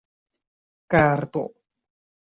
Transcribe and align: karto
karto 0.91 1.43